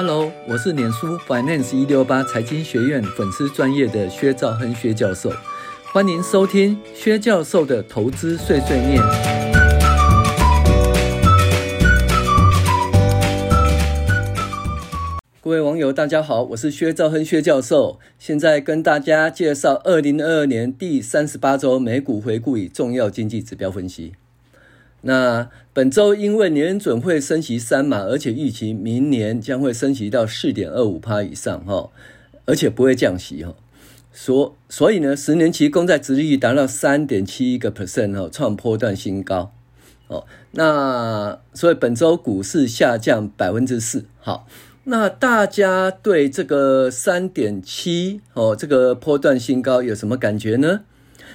[0.00, 5.28] Hello，我是脸书 Finance 一六八财经学院粉丝专业的薛兆亨薛教授，
[5.92, 9.02] 欢迎收听薛教授的投资碎碎念。
[15.40, 24.12] 各位网友，大家好，我是薛兆亨薛教授，现在跟大家介绍二零二二年第三十八周美股回顾与重要经济指标分析。
[25.02, 31.90] 那本周因为年准会升息三码，而且预期明年将会升息到四点二五趴以上哈，
[32.46, 33.54] 而且不会降息哈，
[34.12, 39.52] 所所以呢，十年期公债殖利率达到三点七一个 percent 哈，创波段新高
[40.08, 40.26] 哦。
[40.50, 44.48] 那所以本周股市下降百分之四，好，
[44.84, 50.80] 那大家对这个三点七哦这个波段新高有什么感觉呢？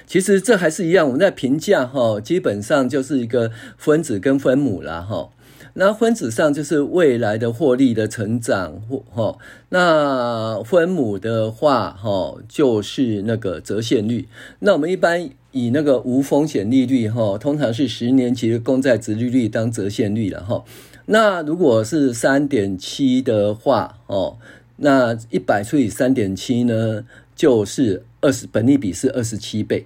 [0.06, 5.30] 其实这还是一样，我们在评价哈，基本上就是一个分子跟分母啦哈。
[5.76, 9.36] 那分子上就是未来的获利的成长或哈，
[9.70, 14.28] 那分母的话哈就是那个折现率。
[14.60, 20.62] 那我们一般以那个无风险利率哈，通常是十年期的公债殖利率当折现率了哈。
[21.06, 24.36] 那如果是三点七的话哦，
[24.76, 29.84] 那一百除以三点七呢，就是二十，本利比是二十七倍。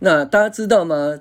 [0.00, 1.20] 那大家知道吗？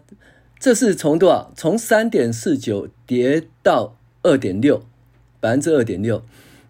[0.59, 1.53] 这是从多少？
[1.55, 4.83] 从三点四九跌到二点六，
[5.39, 6.21] 百分之二点六。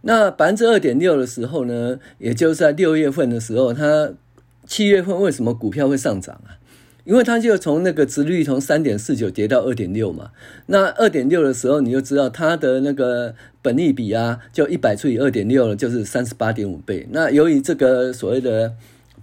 [0.01, 4.11] 那百分之二点六的时候呢，也就是在六月份的时候，它
[4.67, 6.61] 七月份为什么股票会上涨啊？
[7.05, 10.29] 因为它就从那个值率从三点四九跌到二点六嘛。
[10.67, 17.07] 那二点六的时候，你就知道它的那个本利比啊，就一百除以二点六了，就是三十八点五倍。
[17.11, 18.75] 那由于这个所谓的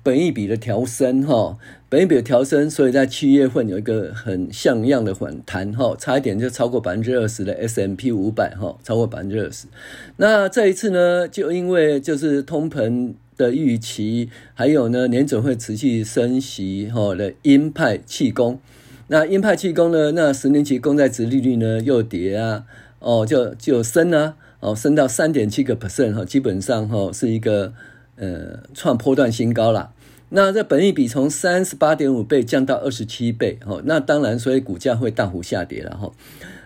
[0.06, 9.66] 本益比的调升，哈，本益比的调升，所以在七月份有一个很像样的反弹，哈，差一点就超过百分之二十的 S M P 五百，哈，超过百分之二十。
[10.18, 18.60] 那这一次呢，就因为就是通膨的预期，还有呢，年准会持续升息，哈的鹰派气功。
[19.08, 22.62] 那鹰派气功呢，那十年期公债殖利率呢又跌啊，
[23.00, 27.72] 哦，就就升啊，哦，升到三点七个 percent，哈，基本上哈是一个
[28.14, 29.90] 呃创波段新高了。
[30.36, 36.12] 那这本益比从三十八点五倍降到二十七倍，哦，那当然，所以股价会大幅下跌了，哈。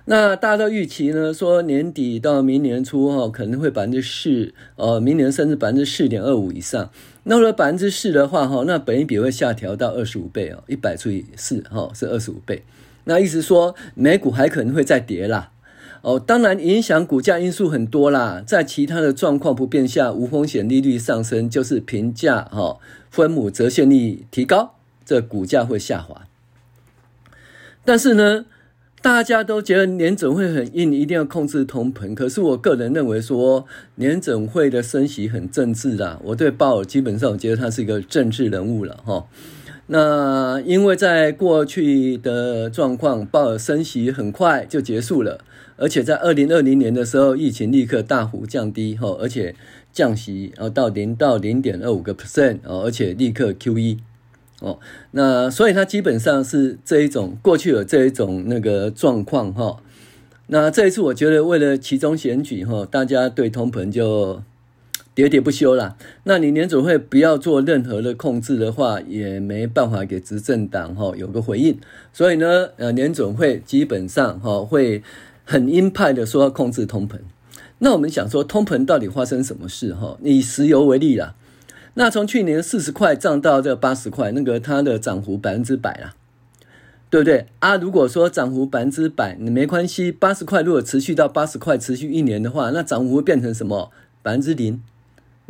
[0.07, 6.91] 那大家都预期呢，说年底到明年初，哈，可能会百分之四，呃，明年甚至百分之四点二五以上。
[7.23, 12.65] 那如果百分之四的话，哈，那本益比会下调到二十五倍哦，一百除以四，哈，是二十五倍。
[13.05, 15.53] 那意思说，美股还可能会再跌啦。
[16.03, 22.79] 哦，当然影响股价因素很多啦，在其他的状况不变下，无风险利率上升就是评价哈
[23.11, 26.23] 分母折现率提高，这股价会下滑。
[27.85, 28.47] 但是呢，
[29.03, 32.15] 大家都觉得年准会很硬，一定要控制通膨。
[32.15, 36.19] 可是我个人认为说，年准会的升息很政治啦。
[36.25, 39.27] 我对鲍尔基本上我觉得他是一个政治人物了哈。
[39.89, 45.45] 那因为在过去的状况，鲍尔升息很快就结束了。
[45.81, 49.55] 而且在二零二零年的时候，疫情立刻大幅降低，哈，而且
[49.91, 53.97] 降息，然后到零到零点二五个 percent，哦，而且立刻 QE，
[54.61, 54.79] 哦，
[55.13, 59.79] 那所以它基本上是这一种过去有这一种那个状况，哈，
[60.49, 64.43] 那这一次我觉得为了其中选举，哈，大家对通膨就
[65.17, 65.97] 喋喋不休了。
[66.25, 71.79] 那你联总会不要做任何的控制的话，也没办法给执政党哈有个回应。
[72.13, 75.03] 所以呢，呃，联总会基本上哈会。
[75.51, 77.19] 很鹰派的说要控制通膨，
[77.79, 79.93] 那我们想说通膨到底发生什么事？
[79.93, 81.35] 哈，以石油为例啦，
[81.95, 86.15] 那从去年四十块涨到这八十块，那个它的涨幅百分之百啦，
[87.11, 87.77] 对不对啊？
[87.77, 93.91] 如果说涨幅百分之百，你没关系，八十块如果持续到八十块，持续一年的话，那涨幅会变成什么？
[94.23, 94.81] 百分之零。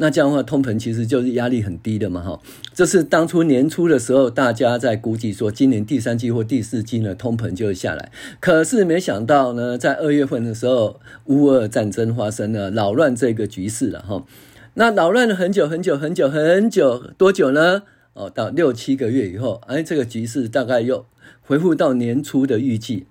[0.02, 2.40] 那这样的话，通膨其实就是压力很低的嘛，哈。
[2.72, 8.10] 这是当初年初的时候，大家在估计说，今年第三季或第四季呢，通膨就会下来。
[8.40, 14.24] 可是没想到呢，在二月份的时候，乌俄战争发生了，扰乱这个局势了，哈。
[14.72, 17.82] 那扰乱了很久很久很久很久，多久呢？
[18.14, 21.04] 哦，到六七个月以后，哎，这个局势大概又
[21.42, 23.04] 恢复到年初的预计。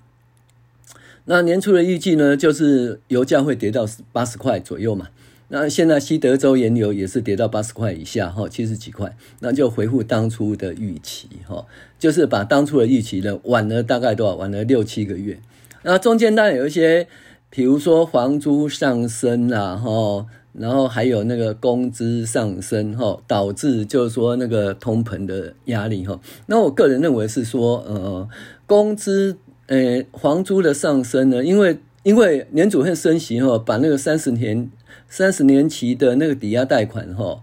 [1.26, 5.10] 那年初的预计呢，就是油价会跌到八十块左右嘛。
[5.52, 11.66] 那现在西德州原油也是跌到八十块以下，哈，七十几块，那就回复当初的预期，哈，
[11.98, 14.36] 就是把当初的预期呢晚了大概多少？
[14.36, 15.40] 晚了六七个月。
[15.82, 17.08] 那中间当然有一些，
[17.50, 26.20] 比如说房租上升啦，哈，然后还有那个工资上升，哈，导致就是说那个通膨的压力，哈。
[26.46, 28.30] 那我个人认为是说，呃，
[28.68, 29.36] 工资，
[29.66, 34.70] 呃，房租的上升呢，因为因为联储会升息，哈，把那个三十年。
[35.08, 37.42] 三十年期的那个抵押贷款哈，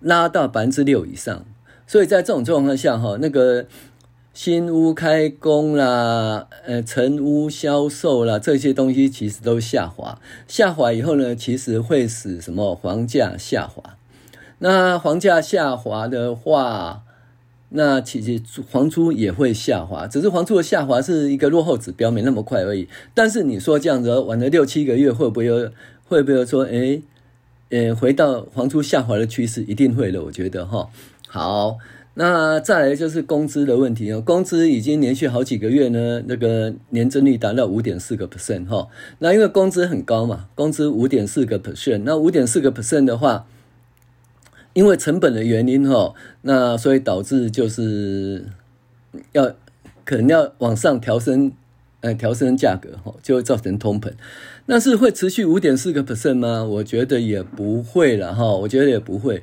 [0.00, 1.44] 拉到百分之六以上，
[1.86, 3.66] 所以在这种状况下哈，那个
[4.32, 13.96] 新屋开工啦，呃，成屋销售啦，这些东西其实都下滑，下滑以后呢，其实会使什么房价下滑？
[14.58, 17.02] 那房价下滑的话，
[17.70, 22.88] 那其实房租也会下滑，只是房租的下滑是一个落后指标，没那么快而已。
[23.14, 25.70] 但是你说这样子晚了六七个月，会不会有
[26.06, 27.02] 会不会说，诶，
[27.70, 29.62] 呃，回到房租下滑的趋势？
[29.62, 30.88] 一定会的，我觉得哈。
[31.28, 31.78] 好，
[32.14, 38.88] 那再来就是工资的问题哦，工资已经连续好几个月呢，那个年增率达到五点四个 percent 哈。
[39.18, 43.46] 那因为工资很高嘛，工资五点四个 percent，那五点四个 percent 的话。
[44.72, 48.44] 因为成本的原因哈，那所以导致就是
[49.30, 49.54] 要
[50.04, 51.52] 可能要往上调升，
[52.04, 54.12] 呃，调升价格哈，就会造成通膨。
[54.66, 56.62] 那是会持续五点四个 percent 吗？
[56.62, 59.42] 我觉得也不会了哈，我觉得也不会。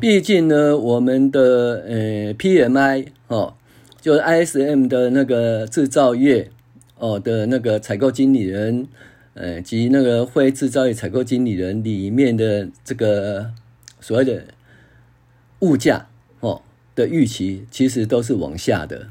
[0.00, 3.54] 毕竟呢，我们的呃 PMI 哦，
[4.00, 6.50] 就是 ISM 的那个制造业
[6.96, 8.88] 哦的那个采购经理人，
[9.34, 13.50] 呃及那个非制造业采购经理人里面的这个
[14.00, 14.42] 所谓的。
[15.60, 16.06] 物价
[16.38, 16.62] 哦
[16.94, 19.08] 的预期其实都是往下的，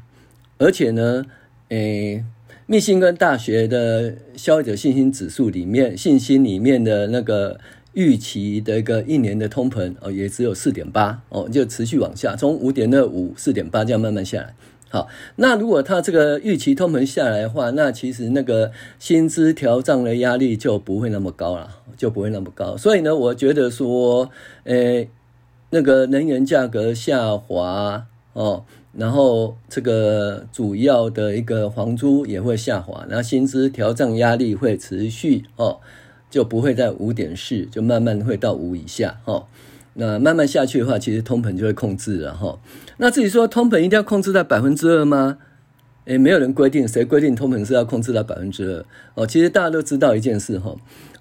[0.56, 1.26] 而且呢，
[1.68, 2.24] 诶，
[2.70, 7.58] 密歇根大学的消费者信心指数里面，信心里面的那个
[7.94, 14.54] 预期的一个一年的通膨哦，也只有四点八哦，就持续往下，从五点二五、四点八这样慢慢下来。
[14.90, 22.76] 好，那如果它这个预期通膨下来的话，那其实那个薪资调涨的压力就不会那么高了，就不会那么高。
[22.76, 24.30] 所以呢，我觉得说，
[24.64, 25.08] 诶。
[25.70, 28.64] 那个能源价格下滑哦，
[28.98, 35.78] 然后这个主要的一个房租也会下滑，然后薪资调整压力会持续哦，
[36.28, 39.46] 就不会在五点四，就慢慢会到五以下哦。
[39.94, 42.58] 那慢慢下去的话，其实通膨就会控制了哈。
[42.96, 45.38] 那至于说通膨一定要控制在百分之二吗？
[46.06, 48.84] 诶，没有人规定，谁规定通膨是要控制在百分之二？
[49.14, 50.74] 哦，其实大家都知道一件事哈。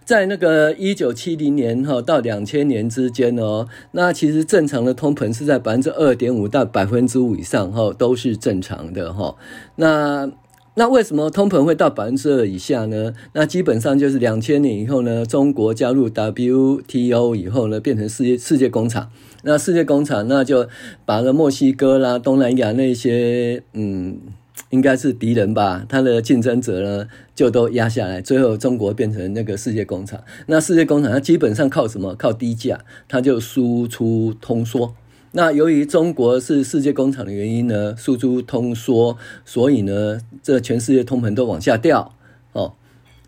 [0.07, 9.35] 在那个一九七零年哈到两千年之间哦，那其实正常的通膨是在百分之二点五到百分之五以上哈，都是正常的哈。
[9.75, 10.31] 那
[10.75, 13.13] 那为什么通膨会到百分之二以下呢？
[13.33, 19.11] 那基本上就是两千年以后呢，中国加入 WTO 以后呢，变成世界世界工厂。
[19.43, 20.69] 那世界工厂那就
[21.05, 24.21] 把了墨西哥啦、东南亚那些嗯。
[24.69, 30.21] 应该是敌人吧，他的竞争者呢就都压下来，最后中国变成那个世界工厂。
[30.47, 32.15] 那世界工厂它基本上靠什么？
[32.15, 34.93] 靠低价，它就输出通缩。
[35.33, 42.13] 那由于中国是世界工厂的原因呢，输出通缩，所以呢，这全世界通膨都往下掉。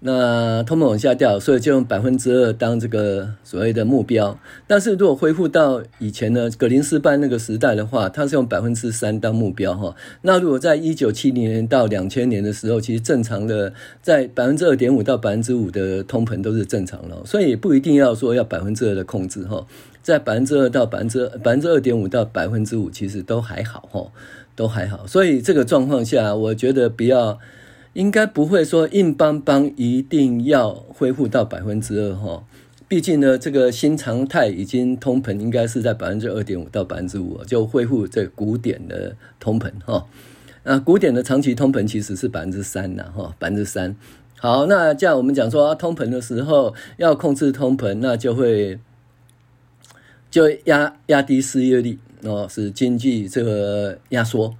[0.01, 4.39] 那通膨往下掉，所以就用百分之二当这个所谓的目标。
[4.65, 9.93] 但是如果恢复到以前呢，格林斯潘那个时代的话，它是用百分之三当目标哈。
[10.21, 19.67] 那如果在一九七零年到两千年的时候，其实正常的在百分之二点五到百分之五的通膨都是正常的，所以不一定要说要百分之二的控制哈，
[20.01, 24.07] 在百分之二到百分之百分之二点五到百分之五，其实都还好哈，
[24.55, 25.05] 都还好。
[25.05, 27.37] 所以这个状况下，我觉得不要。
[27.93, 32.43] 应该不会说硬邦邦一定要恢复到百分之二哈，
[32.87, 40.05] 毕竟呢，这个新常态已经通膨应该是在百分之二点五到百分之五就恢复这古典的通膨哈。
[40.63, 43.95] 那古典的长期通膨其实是百分之三呐哈，百分之三。
[44.37, 48.79] 好，那这样我们讲说啊通膨的时候要控制通膨，那就会
[50.29, 54.55] 就压压低失业率哦，使经济这个压缩。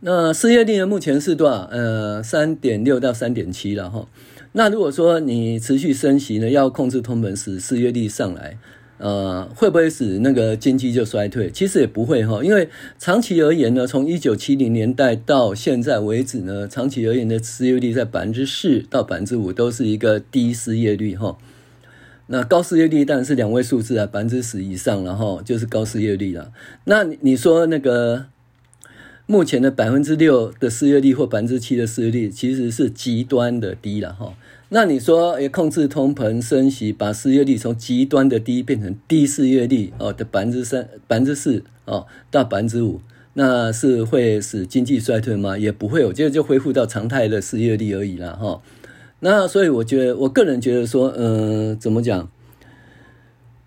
[0.00, 0.86] 那失业率呢？
[0.86, 1.68] 目前是多少？
[1.72, 4.06] 呃，三点六到三点七了哈。
[4.52, 8.56] 那如果说你持续升息呢，要控制通膨，使失业率上来，
[8.98, 11.50] 呃，会不会使那个经济就衰退？
[11.50, 21.36] 其实也不会哈，因为长期而言呢，从一九七零年代到现在为止呢，长期而言的失业率在百分之四到百分之五都是一个低失业率哈。
[22.28, 26.52] 那高失业率当然是两位数字啊，百分之十以上，然后就是高失业率了。
[26.84, 28.26] 那你说那个？
[29.30, 34.32] 目前的百分之六的失业率或百分之七的失业率，其实是极端的低了哈。
[34.70, 43.02] 那你说，也，控制通膨升息，把失业率从极端的低变成低失业率哦的百分之三、百分之四哦到百分之五，
[43.34, 45.58] 那是会使经济衰退吗？
[45.58, 48.62] 也不会，我觉得就恢复到常态的失业率而已了哈。
[49.20, 52.30] 那所以我觉得，我个人觉得说，嗯、怎么讲？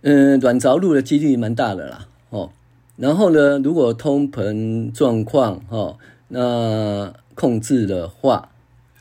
[0.01, 2.49] 嗯、软着陆的几率蛮大的啦，哦。
[3.01, 8.51] 然后呢，如果通膨状况哈，那控制的话，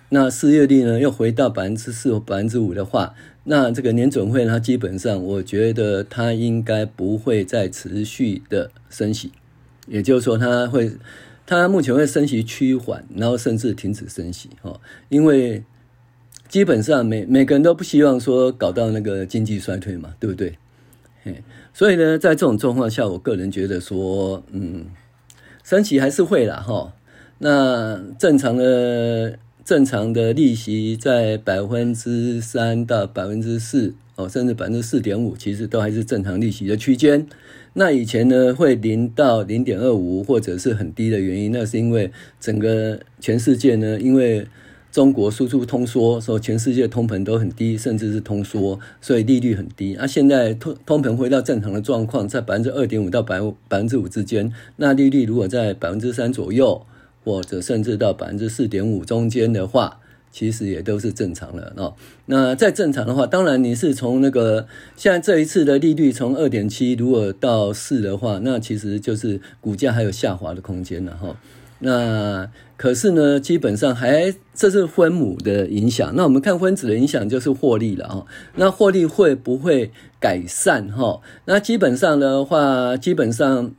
[0.08, 3.14] 那失业率呢又回到百分之四百分之五的话，
[3.44, 9.32] 那这个年准会它基本上，我觉得它应该不会再持续的升息，
[9.86, 10.92] 也就是说，它会，
[11.44, 14.80] 它目前会升息趋缓，然后甚至停止升息，哈，
[15.10, 15.62] 因为
[16.48, 20.56] 基本上每每个人都不希望说搞到那个经济衰退嘛，对不对？
[21.72, 24.86] 所以呢，在这种状况下，我个人觉得说，嗯，
[25.62, 26.92] 升息还是会啦，哈，
[27.38, 29.38] 那正常的。
[29.62, 37.24] 正常的利息在百分之三到百分之四哦，甚至百分之四点五，其实都还是正常利息的区间。
[37.74, 42.10] 那以前呢，会零到零点二五或者是很低的原因，那是因为
[42.40, 44.44] 整个全世界呢，因为
[44.92, 49.94] 中国输出通缩，说全世界通膨都很低，甚至是通缩，所以利率很低。
[49.96, 56.86] 那、啊、现在通通膨回到正常的状况，在百分之二点五到百百分之五之间，那利率如果在百分之三左右。
[57.22, 60.00] 或者甚至到百分之四点五中间的话，
[60.32, 61.94] 其实也都是正常的哦。
[62.24, 64.66] 那再正常的话，当然你是从那个
[64.96, 71.36] 现在这一次的利率从二点七如果到四的话，那其实就是股价还有下滑的空间了哈。
[71.80, 76.14] 那可是呢，基本上还这是分母的影响。
[76.16, 78.24] 那我们看分子的影响就是获利了哈。
[78.54, 81.20] 那获利会不会改善哈？
[81.44, 83.72] 那基本上的话，基本上。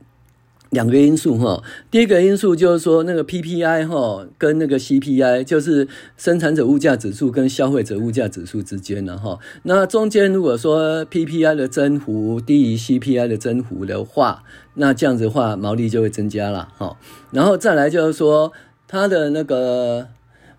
[0.72, 9.38] 两个因素哈，第一个因素就是说那个 PPI 哈跟那个 CPI，就是生产者物价指数跟消费者物价指数之间的哈。
[9.64, 16.96] 那中间如果说 PPI 的增幅低于 CPI 的增幅的话，那这样子的话毛利就会增加了哈。
[17.32, 18.50] 然后再来就是说
[18.92, 20.06] 它的那个。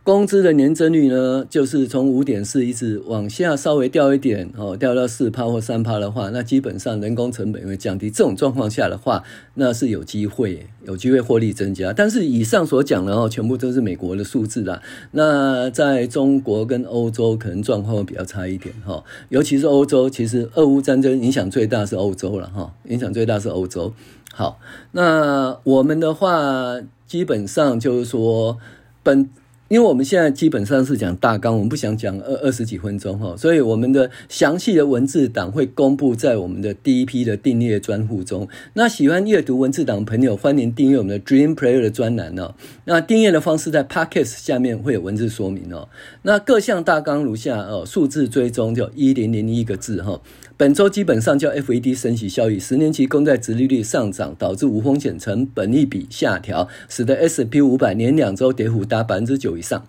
[0.05, 8.09] 工资的年增率呢，就是从五点四一直往下稍微掉一点，哦，掉到四趴或三趴的话，那基本上人工成本会降低。
[8.09, 9.23] 这种状况下的话，
[9.53, 11.93] 那是有机会，有机会获利增加。
[11.93, 14.81] 但是以上所讲的哦，全部都是美国的数字啦。
[15.11, 23.93] 那在中国跟欧洲可能状况会比较差一点，哈，尤其是欧洲，其实俄乌战争影响最大是欧洲了，哈，影响最大是欧洲。
[24.35, 24.59] 好，
[24.91, 28.57] 那我们的话，基本上就是说
[29.03, 29.29] 本。
[29.69, 38.47] 因为我们现在基本上是讲大纲，我们不想讲二二十几分钟哈，所以我们的详细的文字档会公布在我们的第一批的订阅专户中。
[38.73, 42.53] 那喜欢阅读文字档的朋友，欢迎订阅我们的 Dream Player 的专栏哦。
[42.85, 45.89] 那订阅的方式在 Podcast 下面会有文字说明哦。
[46.21, 50.21] 那各项大纲如下哦，数字追踪就一零零一个字哈。
[50.63, 59.85] 本周基本上叫 FED 升息效益，十年期公债殖利率上涨，导致无风险成本益比下调，使得 S&P 五百年两周跌幅达百分之九以上。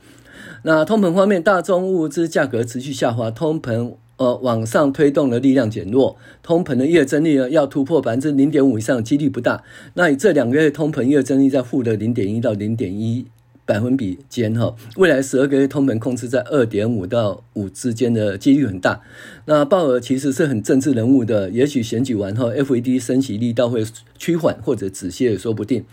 [0.65, 9.63] 那通膨方面，大宗物资价格持续下滑，通膨呃往上推动的力量减弱，通膨的月增率呢要突破百分之零点五以上几率不大。
[9.95, 13.25] 那以这两个月通膨月增率在负的零点一到零点一。
[13.67, 19.01] 百分比间哈，未来十二个月通膨控制在二点五到五之间的几率很大。
[19.47, 23.85] 那鲍尔其实是很政治人物的，也许选举完后，FED 升息力道会
[24.19, 25.85] 趋缓或者止歇也说不定。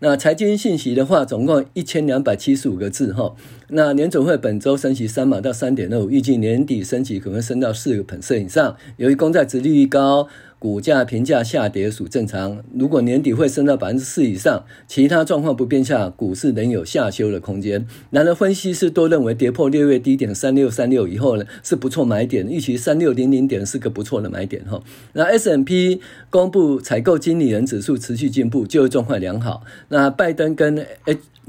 [0.00, 3.36] 那财经信息的话，总共一千两百七十五个字哈。
[3.68, 8.76] 那年总会本周升息三码到三点二五，预计年底升息可能升到四个百分点以上。
[8.96, 10.28] 由于公债殖利率高。
[10.62, 12.62] 股价评价下跌属正常。
[12.72, 17.84] 如果年底会升到百分之四以上，其他状况不变下，股市仍有下修的空间。
[18.10, 24.80] 然而，分析师都认为跌破六月低点三六三六以后呢，是不错买点，预期三六零零点是个不错的买点哈。
[25.14, 26.00] 那 S&P
[26.30, 29.64] 公布采购经理人指数持续进步，就业状况良好。
[29.88, 30.86] 那拜登跟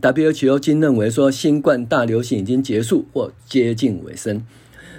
[0.02, 4.44] WHO 均认为说，新冠大流行已经结束或接近尾声。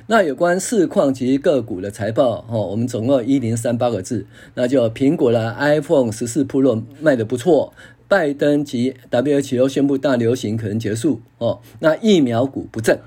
[0.06, 7.72] 那有关市况及个股的财报，哦，我们总共一零三八个字，那就苹果的 iPhone 十四 Pro 卖得不错，
[8.06, 12.98] 拜登及 WHO 宣布大流行可能结束，哦，那疫苗股不振，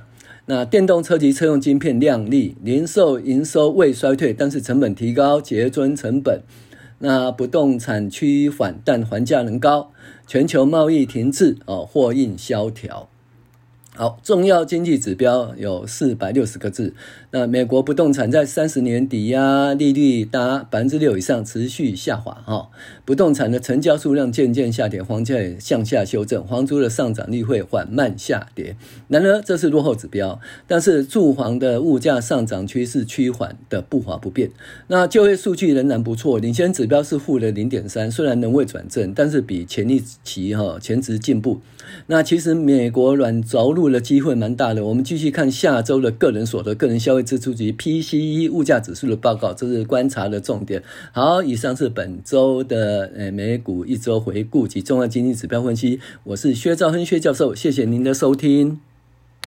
[0.47, 6.41] 那电动车及车用晶片亮丽，零售营收未衰退，但是成本提高，节樽成本，
[6.97, 9.91] 那不动产趋缓，但还价仍高，
[10.25, 13.07] 全球贸易停滞，哦，货运萧条。
[13.97, 16.93] 好，重要经济指标有四百六十个字。
[17.31, 22.43] 那美国不动产在三十年抵押利率达百分之六以上，持续下滑。
[22.45, 22.69] 哈，
[23.05, 28.75] 不动产的成交数量渐渐下跌，房价也向下修正，房租的上涨率会缓慢下跌。
[29.07, 30.39] 然而，这是落后指标。
[30.67, 34.51] 但是，住房的物价上涨趋势趋缓的步伐不变。
[34.89, 41.61] 那就业数据仍然不错，领先指标是负的零点三，虽然仍未转正，但是比前一期哈前值进步。
[42.07, 44.85] 那其实美国软着陆的机会蛮大的。
[44.85, 50.83] 我们继续看下周的个人所得、个人消费支出及 PCE 物价指数的报告，这是观察的重点。
[51.11, 55.99] 好，以上是本周的呃美股一周回顾及重要经济指标分析。
[56.23, 58.86] 我是薛兆亨薛教授，谢谢您的收听。